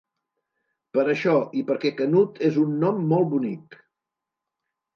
Per 0.97 1.03
això 1.13 1.35
i 1.59 1.63
perquè 1.67 1.93
Canut 2.01 2.41
és 2.49 2.59
un 2.63 2.73
nom 2.87 3.07
molt 3.15 3.31
bonic. 3.37 3.81